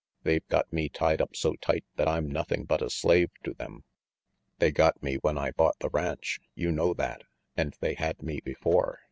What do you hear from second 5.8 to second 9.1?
ranch; you know that; and they had me before.